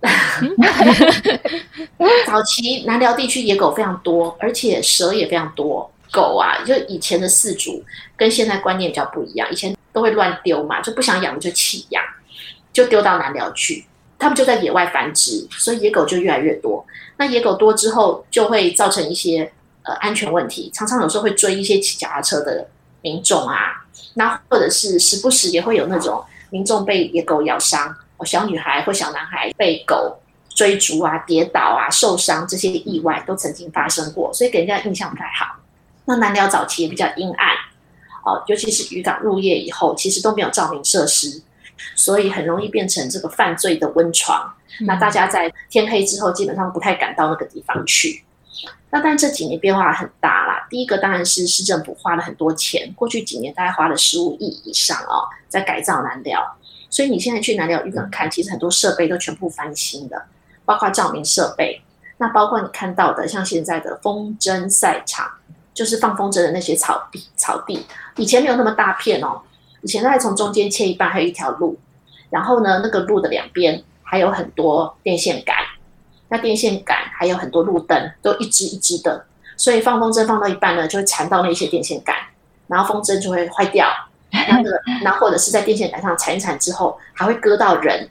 [2.26, 5.90] 早期南寮地区野狗非常多，而且蛇也非常多。
[6.12, 7.84] 狗啊，就以前的饲主
[8.16, 12.02] 跟现在观念比较不一样，以前都会乱丢嘛，就不想养就弃养，
[12.72, 13.84] 就丢到南寮去，
[14.18, 16.84] 他们就在野外繁殖，所以野狗就越来越多。
[17.16, 19.52] 那野狗多之后，就会造成一些
[19.84, 22.66] 呃安全问题，常常有时候会追一些骑脚踏车的
[23.02, 23.84] 民众啊，
[24.14, 35.56] 那或者是时不时也会有那种民众被野狗咬伤，小女孩或小男孩被狗追逐啊、跌倒啊、受伤这些意外都曾经发生过，所以给人家印象不太好。
[36.04, 37.54] 那南寮早期也比较阴暗，
[38.24, 41.42] 哦，尤其是渔港入夜以后，其实都没有照明设施，
[41.94, 44.52] 所以很容易变成这个犯罪的温床。
[44.80, 48.24] 那大家在天黑之后，基本上不太敢到那个地方去。
[48.90, 50.66] 那但这几年变化很大啦。
[50.68, 56.56] 第一个当然是市政府花了很多钱，过去几年大概花了十五亿以上哦，在改造南寮。
[56.90, 60.22] 所以你现在去南寮渔港看，其实很多设备都全部翻新的，
[60.64, 61.80] 包括照明设备，
[62.18, 65.30] 那包括你看到的像现在的风筝赛场，
[65.72, 69.40] 就是放风筝的那些草地，草地以前没有那么大片哦，
[69.82, 71.78] 以前大概从中间切一半，还有一条路，
[72.28, 75.56] 然后呢，那个路的两边还有很多电线杆。
[76.32, 79.26] 那电线杆还有很多路灯，都一支一支的，
[79.56, 82.14] 所以放风筝放到一半呢，就会缠到那些电线杆，
[82.68, 83.88] 然后风筝就会坏掉。
[84.32, 84.70] 那个，
[85.02, 88.08] 那或者是在电线杆上缠一缠之后，还会割到人，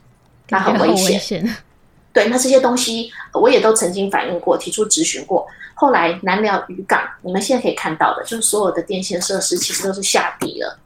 [0.48, 1.18] 那很危险。
[1.18, 1.56] 险。
[2.12, 5.46] 对，那这些东西我也都曾经反映过，提出质询过。
[5.74, 10.78] 后来南寮渔港，你们现在可以看到的，就是所有的电线设施其实都是下地了，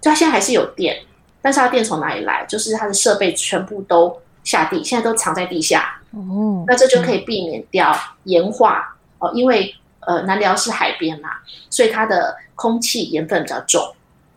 [0.00, 1.04] 就它现在还是有电，
[1.40, 2.44] 但是它电从哪里来？
[2.46, 5.98] 就是它的设备全部都下地，现在都藏在地下。
[6.10, 11.30] 哦，那这就可以避免掉盐化哦，因为呃南寮是海边嘛，
[11.70, 13.82] 所以它的空气盐分比较重，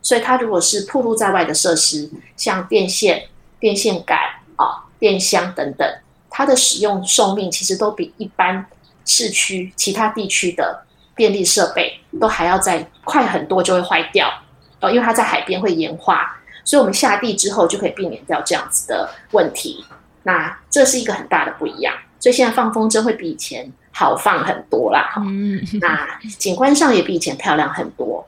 [0.05, 3.23] 所以它如果是暴露在外的设施，像电线、
[3.59, 4.19] 电线杆
[4.55, 5.97] 啊、电箱等等，
[6.29, 8.63] 它的使用寿命其实都比一般
[9.03, 14.31] 市区其他地区的电力设备都还要再快很多，就会坏掉
[14.79, 19.83] 哦，因为它在海边会盐化，所以我们下地之后就可以避免掉这样子的问题。
[20.21, 25.09] 那这是一个很大的不一样，所以现在放风筝会比以前好放很多啦。
[25.15, 28.23] 哈、嗯，那景观上也比以前漂亮很多。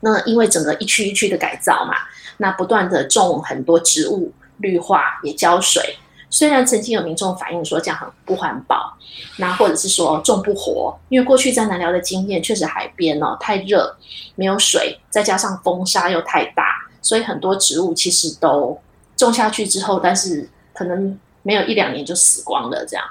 [0.00, 1.94] 那因为整个一区一区的改造嘛，
[2.38, 5.96] 那不断的种很多植物，绿化也浇水。
[6.32, 8.96] 虽然曾经有民众反映说这样很不环保，
[9.38, 13.96] 那或者是说种不活，因为过去在南寮的经验确实海边哦太热，
[14.36, 18.80] 没有水，再加上风沙又太大，所以很多植物其实都
[19.16, 23.04] 种下去之后，但是可能没有一两年就死光了这样。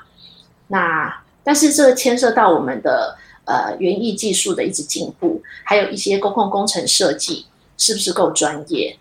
[0.68, 3.18] 那但是这牵涉到我们的
[3.50, 8.96] 呃园艺技术的一直进步，还有一些公共工程设计是不是够专业？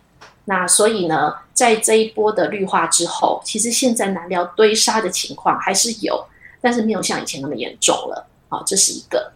[0.46, 6.24] 那所以呢，在这一波的绿化之后，其实现在南寮堆沙的情况还是有，
[6.62, 8.26] 但是没有像以前那么严重了。
[8.48, 9.30] 好，这是一个。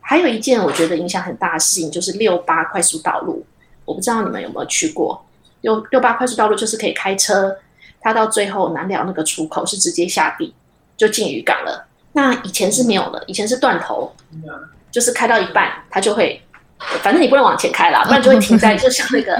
[0.00, 3.44] 还有一件我觉得影响很大的事情，就是六八快速道路。
[3.84, 5.24] 我不知道你们有没有去过？
[5.62, 7.56] 六六八快速道路就是可以开车，
[8.00, 10.54] 它到最后南寮那个出口是直接下地
[10.96, 11.88] 就进渔港了。
[12.12, 14.12] 那以前是没有的，以前是断头，
[14.90, 16.40] 就是开到一半它就会。
[17.00, 19.36] 反正你不能往前开了， 不然就会停在，就像那个，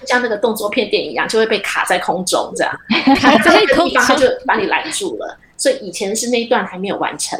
[0.00, 2.74] 就像那个动作片电影一样，就会被卡在空中这样，
[3.20, 5.38] 卡在那个地方它，就把你拦住了。
[5.58, 7.38] 所以以前是那一段还没有完成。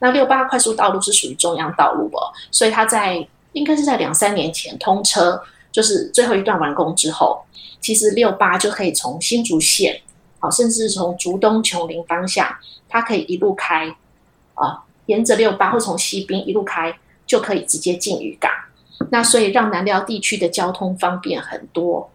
[0.00, 5.40] 那六八快速道路是属于中央道路哦，所以它在应该是在两三年前通车，
[5.72, 7.40] 就是最后一段完工之后，
[7.80, 9.98] 其实六八就可以从新竹县，
[10.46, 12.46] 好，甚至从竹东琼林方向，
[12.88, 13.96] 它可以一路开
[14.54, 18.48] 啊，沿着六八或从西滨一路开，就可以直接进渔港。
[19.10, 22.08] 那所以让南寮地区的交通方便很多。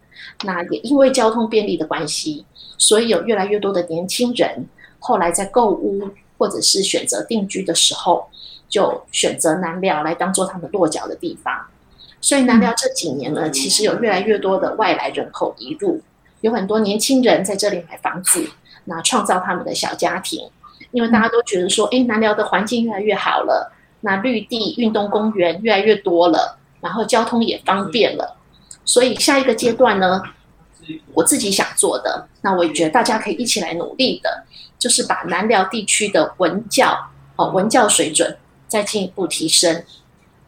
[0.44, 2.46] 那也因为交通便利的关系，
[2.78, 4.66] 所以有越来越多的年轻人
[4.98, 8.30] 后来在购屋或者是选择定居的时候，
[8.66, 11.66] 就选择南寮来当做他们落脚的地方。
[12.22, 16.00] 所以南寮这几年呢，其实有越来越多的外来人口移入，
[16.42, 18.46] 有很多年轻人在这里买房子，
[18.84, 20.50] 那创造他们的小家庭。
[20.90, 28.36] 因为大家都觉得说，诶，南寮的环境越来越好了，那绿地、运动公园越来越多了，然后交通也方便了。
[28.84, 30.20] 所以下一个阶段呢，
[31.14, 34.44] 我自己想做的，那我也觉得大家可以一起来努力的，
[34.78, 38.36] 就是把南寮地区的文教哦文教水准
[38.68, 39.84] 再进一步提升。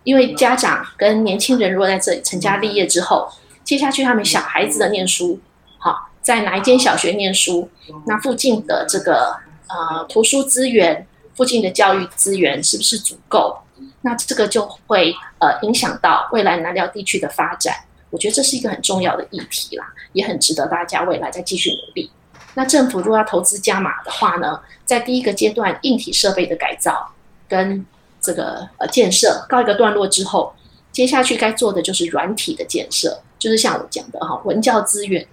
[0.03, 3.31] 因为家长跟年轻人如果在这里成家立业之后，
[3.63, 5.41] 接下去他们小孩子的念书，
[5.85, 7.69] 好在哪一间小学念书，
[8.07, 9.37] 那附近的这个
[9.69, 13.59] 呃图书资源、附近的教育资源是不是足够？
[14.01, 17.75] 那这个就会呃影响到未来南寮地区的发展。
[18.09, 22.11] 我觉得这是一个很重要的议题啦，也很值得大家未来再继续努力。
[22.55, 27.13] 那政府如果要投资加码的话呢，在第一个阶段硬体设备的改造
[27.47, 27.85] 跟
[28.23, 30.55] 这个呃建设告一个段落之后，
[30.93, 35.27] 接下去该做的就是软体的建设，就是像我讲的哈，文教资源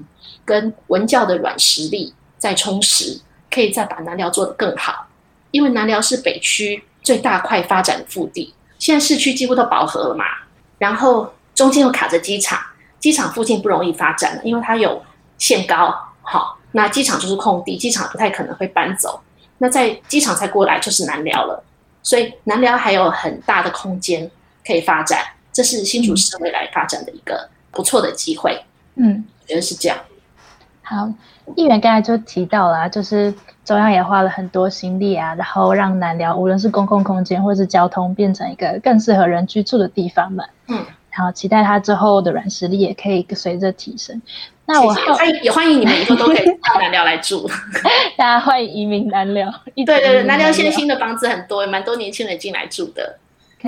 [0.51, 5.07] 跟文教的软实力再充实，可以再把南寮做得更好。
[5.51, 10.25] 因为南寮是北区最大块发展的腹地，现在市区几乎都饱和了嘛，
[10.77, 12.59] 然后中间又卡着机场，
[12.99, 15.01] 机场附近不容易发展了，因为它有
[15.37, 19.21] 限高，好，那机场就是空地，机场不太可能会搬走，
[19.59, 21.63] 那在机场再过来就是南寮了。
[22.03, 24.29] 所以南寮还有很大的空间
[24.67, 28.65] 可以发展，这是新竹市未来发展的一个不错的机会。
[28.95, 29.97] 嗯，觉得是这样。
[30.83, 31.09] 好，
[31.55, 40.43] 议员刚才就提到了，就是中央也花了很多心力啊，然后让南寮无论是公共空间或是交通变成一个更适合人居住的地方嘛。
[40.67, 44.21] 嗯，然后期待它之后的软实力也可以随着提升。
[44.65, 47.49] 那我欢迎也欢迎你们以后都可以到南寮来住，
[48.17, 49.51] 大家欢迎移民南寮。
[49.75, 53.17] 对对对，南寮现在新的房子很多，蛮多年轻人进来住的。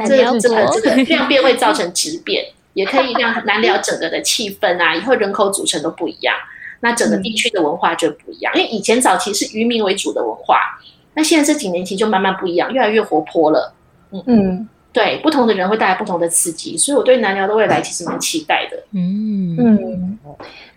[0.08, 6.36] 这个这个这个量变会造成质变，也可以让南寮整个的气氛啊，以后人口组成都不一样，
[6.84, 8.54] 那整个地区的文化就不一样。
[8.56, 10.60] 因为以前早期是渔民为主的文化，
[11.16, 13.74] 那现在这几年其实就慢慢不一样，越来越活泼了。
[14.12, 18.78] 嗯嗯，对，不同的人会带来不同的刺激，所以我对南寮的未来其实蛮期待的。
[18.92, 20.20] 嗯嗯。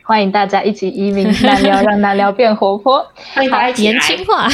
[0.03, 4.47] 欢迎大家一起移民南寮，让南寮变活泼， 欢迎大家年轻化。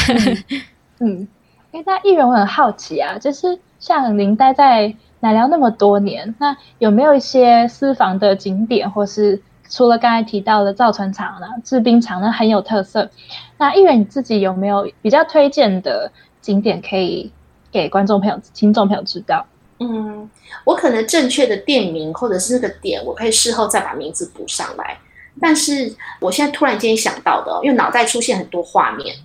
[0.98, 1.28] 嗯，
[1.72, 13.10] 因为大家艺人我很好奇啊，就是像您待在南寮那么多年，那有没有一些私房的景点，或是除了刚才提到的造船厂呢、制冰厂呢很有特色？
[13.56, 17.32] 那艺人你自己有没有比较推荐的景点可以
[17.70, 19.46] 给观众朋友、听众朋友知道？
[19.78, 20.28] 嗯，
[20.64, 24.98] 我可能正确的店名或者是那个点，我可以事后再把名字补上来。
[25.40, 29.16] 但是我现在突然间想到的，因为脑袋出现很多画面，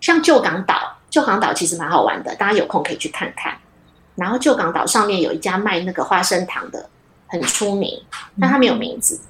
[0.00, 3.54] 像旧港岛，旧港岛其实蛮好玩的，大家有空可以去看看。
[4.14, 6.88] 然后旧港岛上面有一家卖那个花生糖的，
[7.26, 8.02] 很出名，
[8.40, 9.20] 但他没有名字。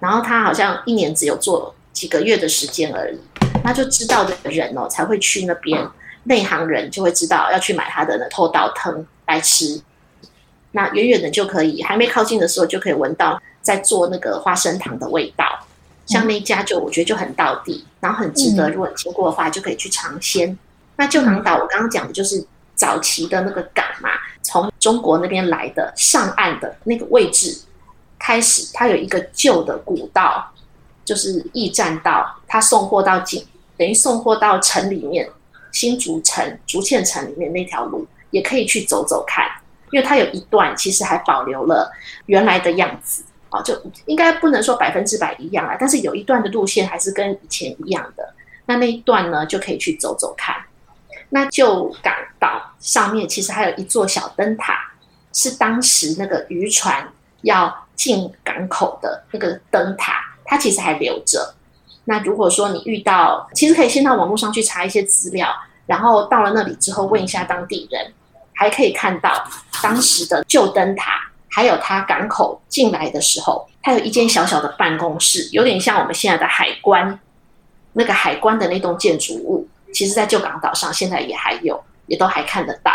[0.00, 3.18] 然后他好像一年只有做几个月的时间而已，
[3.64, 5.88] 那就知道的人哦才会去那边，
[6.24, 9.80] 内行人就会知道要去买他的那偷岛藤来吃。
[10.72, 15.44] 那远远的就可以，还没靠近的时候就可以闻到在做那个花生糖的味道。
[16.06, 20.56] 像那家就我觉得就很到地，然后很值得，如果你经过的话，就可以去尝鲜。
[20.96, 22.42] 那旧港岛我刚刚讲的就是
[22.74, 27.58] 早期的那个港嘛，从中国那边来的上岸的那个位置
[28.18, 30.52] 开始，它有一个旧的古道，
[31.04, 35.28] 就是驿站道，它送货到景，等于送货到城里面，
[35.72, 39.46] 新竹城、竹堑城里面那条路也可以去走走看，
[39.90, 41.90] 因为它有一段其实还保留了
[42.26, 43.22] 原来的样子。
[43.50, 48.34] 啊，就应该不能说百分之百一样啊，但是有一段的路线还是跟以前一样的。
[48.66, 50.54] 那那一段呢，就可以去走走看。
[51.30, 54.92] 那旧港岛上面其实还有一座小灯塔，
[55.32, 61.54] 是当时那个渔船要进港口的那个灯塔，它其实还留着。
[62.06, 68.14] 那如果说你遇到，其实可以先到网络上去查一些资料，然后到了那里之后问一下当地人，
[68.54, 69.44] 还可以看到
[69.82, 71.20] 当时的旧灯塔。
[71.50, 77.18] 还有它港口进来的时候，它有一间小小的办公室，有点像我们现在的海关
[77.94, 79.66] 那个海关的那栋建筑物。
[79.92, 82.92] 其实，在旧港岛上现在也还有，也都还看得到。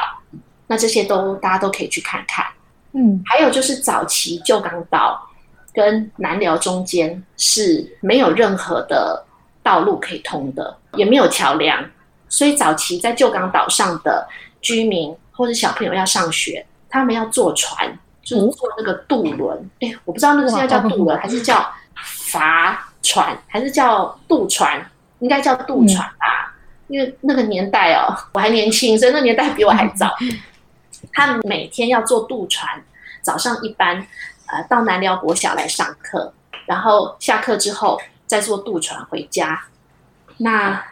[0.67, 2.45] 那这些都大家都可以去看看。
[2.93, 5.29] 嗯，还有就是早期旧港岛
[5.73, 9.25] 跟南寮中间是没有任何的
[9.61, 11.83] 道路可以通的，也没有桥梁，
[12.29, 14.27] 所以早期在旧港岛上的
[14.61, 17.97] 居民或者小朋友要上学，他们要坐船。
[18.25, 21.69] 就是坐那个渡轮，哎，我不知道那个现在叫渡轮还是叫
[22.31, 24.81] 筏船，还是叫渡船？
[25.19, 26.55] 应该叫渡船吧，
[26.87, 30.09] 因为那个年代哦，我还年轻，所以那年代比我还早。
[31.13, 32.83] 他们每天要坐渡船，
[33.21, 34.05] 早上一班，
[34.47, 36.33] 呃，到南寮国小来上课，
[36.65, 39.63] 然后下课之后再坐渡船回家。
[40.37, 40.83] 那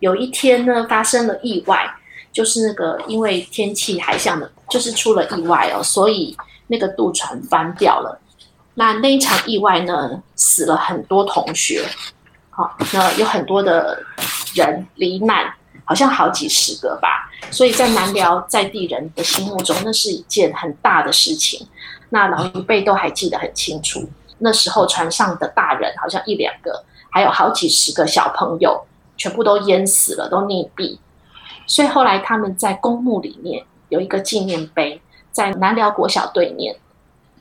[0.00, 1.94] 有一天呢，发生了意外，
[2.32, 6.36] 就是那个因为天气海象的，就是出了意外哦，所以。
[6.70, 8.20] 那个渡船翻掉了，
[8.74, 11.82] 那那一场意外呢，死了很多同学，
[12.50, 13.98] 好，那有很多的
[14.54, 15.50] 人罹难，
[15.88, 17.30] 好像好几十个吧。
[17.50, 21.66] 所以在南寮在地人的心目中，那是一件很大的事情。
[22.10, 24.06] 那老一辈都还记得很清楚，
[24.38, 28.84] 那时候船上的大人好像一两个，还有好几十个小朋友，
[29.16, 30.98] 全部都淹死了，都溺毙。
[31.66, 35.00] 所以后来他们在公墓里面有一个纪念碑，
[35.32, 36.76] 在南寮国小对面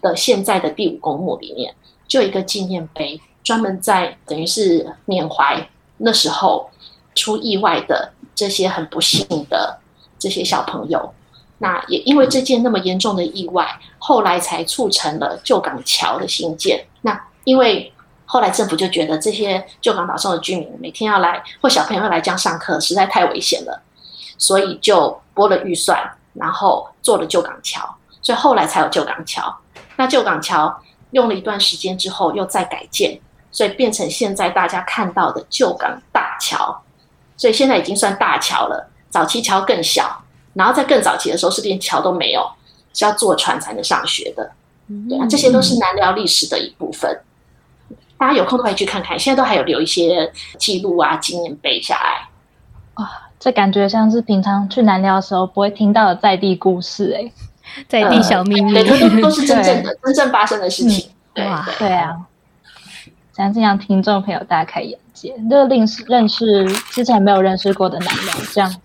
[0.02, 1.76] 的现在的第五公墓里面，
[2.08, 6.70] 就一个纪念碑，专门在等于是缅怀那时候
[7.16, 9.80] 出意外的这些很不幸的
[10.20, 11.14] 这些小朋友。
[11.58, 13.68] 那也因为这件那么严重的意外，
[13.98, 16.86] 后来才促成了旧港桥的兴建。
[17.02, 17.92] 那因为
[18.28, 23.82] 后来政府就觉得这些旧港岛上的居民每天要来或小朋友要来这样上课，实在太危险了，
[24.38, 26.00] 所以就拨了预算，
[26.34, 27.82] 然后做了旧港桥。
[28.22, 29.52] 所以后来才有旧港桥。
[29.96, 30.80] 那旧港桥
[31.10, 33.20] 用了一段时间之后，又再改建，
[33.50, 36.84] 所以变成现在大家看到的旧港大桥。
[37.38, 40.24] 所以现在已经算大桥了，早期桥更小。
[40.54, 42.50] 然后在更早期的时候，是连桥都没有，
[42.92, 44.52] 是要坐船才能上学的。
[45.08, 47.22] 对啊，这些都是南寮历史的一部分。
[48.18, 52.28] 大家有空都可以去看看，现在都还有留一些记录啊、纪念碑下来。
[52.96, 57.32] 哇，这感觉像是平常去南寮的时候不会听到的在地故事哎，
[57.88, 58.84] 在地小秘密，对，
[59.22, 61.12] 都都是真正的、真正发生的事情。
[61.36, 62.18] 哇，对啊，
[63.36, 68.76] 想这样听众朋友大开眼界，就认识认识之前没有认识过的男人这样。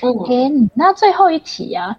[0.00, 1.96] OK，那最后一题啊，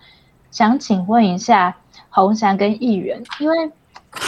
[0.52, 1.76] 想请问一下
[2.10, 3.72] 洪翔跟议员，因为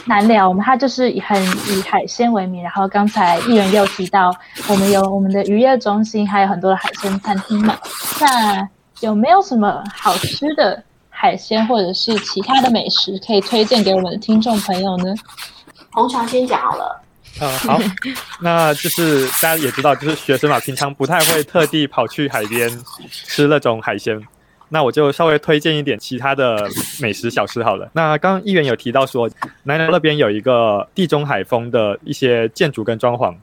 [0.05, 4.33] 难聊，我们他就是很以海鲜为名，然后刚才议员又提到，
[4.69, 7.77] 我们有我们的渔业中心，还有很多的海鲜餐厅嘛，
[8.19, 8.67] 那
[9.01, 15.13] 有没有什么好吃的海鲜或者是其他的美食可以推荐给我们的听众朋友呢？
[15.91, 17.02] 洪翔先讲好了。
[17.41, 17.79] 嗯，好，
[18.41, 22.69] 那就是大家也知道，就是学生嘛，平常不太会特地跑去海边
[23.11, 24.21] 吃那种海鲜。
[24.69, 26.67] 那我就稍微推荐一点其他的
[26.99, 27.89] 美食小吃好了。
[27.93, 29.29] 那刚刚议员有提到说，
[29.63, 33.35] 南寮那边有一个地中海风的一些建筑跟装潢。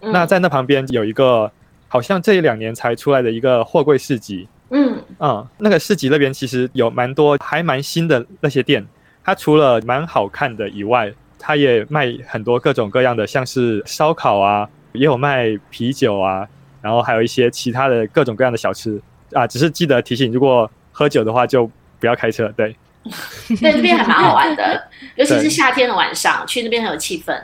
[0.00, 1.50] 那在那旁边有一个，
[1.88, 4.46] 好像这一两年才出来的一个货柜市集。
[4.70, 8.86] 嗯嗯，那个市集那边其实有蛮多还蛮新的那些店，
[9.22, 11.12] 它除了蛮好看的以外。
[11.46, 16.48] 他也卖很多各种各样的，像是烧烤啊，也有卖啤酒啊，
[16.80, 18.98] 然后还有一些其他的各种各样的小吃
[19.34, 19.46] 啊。
[19.46, 21.70] 只是记得提醒，如果喝酒的话就
[22.00, 22.48] 不要开车。
[22.56, 22.74] 对，
[23.60, 27.38] 对，这边还蛮好玩的，尤其是夏天的晚上去那边很有气氛。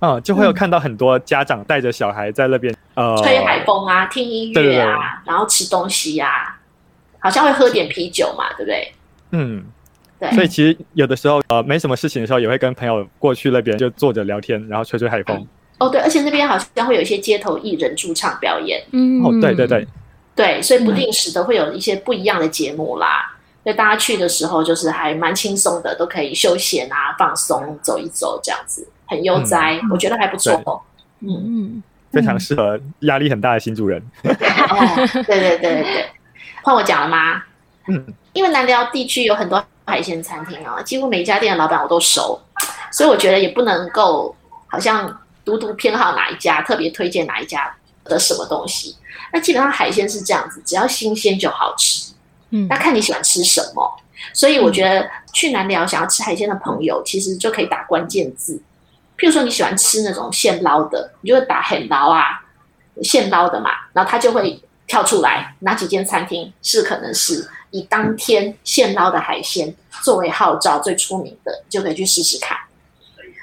[0.00, 6.58] 嗯，就会有看到很多家长带着小孩在那边呃吹海风啊，听音乐啊，然后吃东西呀，
[7.18, 8.92] 好像会喝点啤酒嘛，对不对？
[9.30, 9.64] 嗯。
[10.32, 15.46] 所以其实有的时候，呃，没什么事情的时候，也会跟朋友过去那边就坐着聊天，然后吹吹海风。
[15.78, 18.82] 哦，对，而且那边好像会有一些街头艺人驻唱表演。
[18.92, 19.86] 嗯，哦，对对对，
[20.36, 23.34] 对，所以不定时的会有一些不一样的节目啦。
[23.64, 30.84] 所以大家去的时候，就是还蛮轻松的，都可以休闲啊、放松、走一走这样子，很悠哉，我觉得还不错。
[31.20, 34.02] 嗯嗯，非常适合压力很大的新主人。
[34.22, 34.34] 对
[35.24, 36.06] 对对对对，
[36.62, 37.42] 换我讲了吗？
[37.88, 38.04] 嗯，
[38.34, 39.64] 因为南寮地区有很多。
[39.90, 42.40] 海鲜餐厅啊，几乎每一家店的老板我都熟，
[42.92, 44.34] 所以我觉得也不能够
[44.68, 47.74] 好像独独偏好哪一家，特别推荐哪一家
[48.04, 48.96] 的什么东西。
[49.32, 52.12] 那基本上海鲜是这样子，只要新鲜就好吃。
[52.50, 54.00] 嗯，那看你喜欢吃什么。
[54.32, 58.60] 所以我觉得去南寮想要吃海鲜的朋友，其实就可以打关键字，
[59.16, 62.42] 譬如说你喜欢吃那种现捞的，你就会打很捞啊，
[63.02, 67.48] 现捞的嘛，然后它就会跳出来哪几间餐厅是可能是。
[67.70, 72.56] 以当天现捞的海鲜作为号召，最出名的就可以去试试看。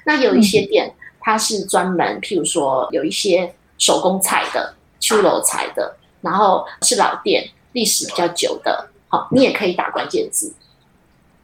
[0.05, 10.53] 那有一些店，它是专门，譬如说有一些手工菜的、秋楼菜的，然后是老店，历史比较久的，好，你也可以打关键字。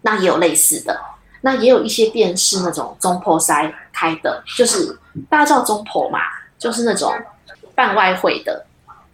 [0.01, 0.99] 那也有类似的，
[1.41, 6.19] 那也有一些店是那种中破塞开的，就是大家知道中破嘛，
[6.57, 7.13] 就是那种
[7.75, 8.65] 办外汇的，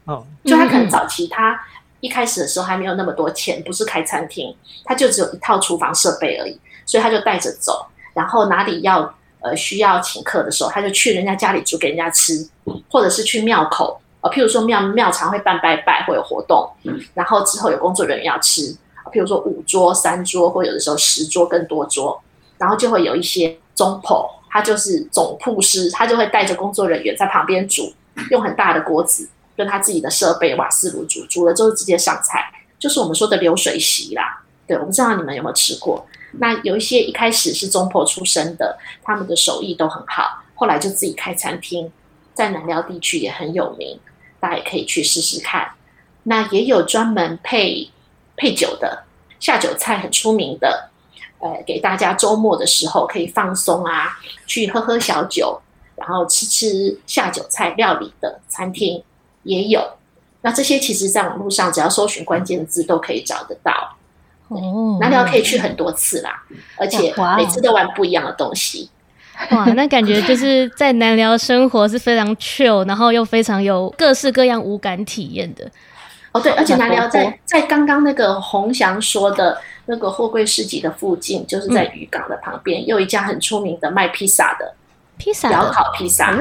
[0.06, 1.60] 哦，就他可能早期他。
[2.02, 12.48] 一开始的时候还没有那么多钱，不是开餐厅，他就只有一套厨房设备而已，所以他就带着走，然后哪里要呃需要请客的时候，他就去人家家里煮给人家吃，
[12.90, 16.70] 或者是去庙口，呃，譬如说庙庙常会办拜拜会有活动，
[17.14, 18.74] 然后之后有工作人员要吃，
[19.12, 22.22] 譬如说五桌、三桌，或有的时候十桌更多桌，
[22.58, 27.94] 然后就会有一些总铺，他就是总铺师，他就会带着工作人员在旁边煮，
[28.32, 29.28] 用很大的锅子。
[29.60, 32.50] 跟他自己的设备瓦斯炉煮，煮了之后直接上菜，
[32.80, 34.42] 就是我们说的流水席啦。
[34.66, 36.08] 对，我不知道你们有没有吃过。
[36.40, 41.92] 那有一些一开始是中婆出身的，他们的手艺都很好，后来就自己开餐厅，
[42.34, 44.00] 在南寮地区也很有名，
[44.40, 45.70] 大家也可以去试试看。
[46.24, 47.90] 那也有专门配
[48.38, 49.04] 配酒的
[49.42, 50.90] 下酒菜很出名的，
[51.40, 55.60] 呃，给大家周末的时候可以放松啊，去喝喝小酒，
[55.98, 59.04] 然后吃吃下酒菜料理的餐厅
[59.44, 59.82] 也有。
[60.42, 63.98] 那这些其实，在网络上只要搜寻关键字都可以找得到。
[64.48, 66.44] 哦，南寮可以去很多次啦，
[66.78, 68.90] 而且每次都玩不一样的东西。
[69.52, 75.70] 哇，那感觉就是在南寮生活是非常 chill，然后又非常有各式各样无感体验的。
[76.32, 84.74] 哦，对，而且南寮在在刚刚那个洪祥说的那个货柜市集的附近，就是在渔港的旁边，有一家很出名的卖披萨的
[85.18, 86.36] 披萨窑烤披萨。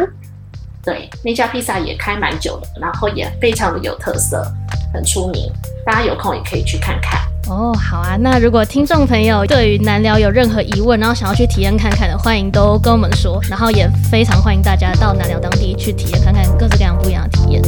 [0.84, 4.46] 对，那家披萨也开蛮久了，然后也非常的有特色，
[4.92, 5.50] 很出名。
[5.84, 7.20] 大家有空也可以去看看。
[7.48, 8.16] 哦，好啊。
[8.20, 13.40] 那如果听众朋友对于南寮有任何疑问，然后想要去体验看看的，欢迎都跟我们说。
[13.48, 17.62] 然后也非常欢迎大家到南寮当地去体验看看各式各样不一样的体验。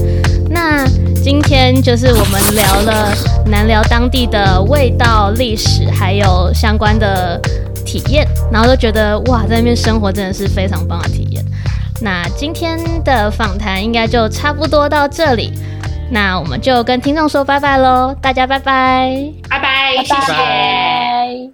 [0.50, 0.86] 那
[1.22, 3.14] 今天就是我们聊了
[3.46, 7.40] 南寮当地的味道、历史，还有相关的
[7.84, 11.42] 体验，然后都觉得哇，在那边生活真的是非常棒的体验。
[12.03, 15.53] 那今天的访谈应该就差不多到这里，
[16.11, 21.48] 那我们就跟听众说拜拜喽，大家拜拜，拜拜，谢谢。